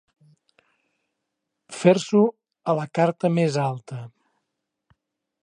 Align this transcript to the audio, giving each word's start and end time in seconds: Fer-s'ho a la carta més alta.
Fer-s'ho 1.81 2.23
a 2.73 2.77
la 2.81 2.89
carta 3.01 3.33
més 3.37 3.61
alta. 3.67 4.01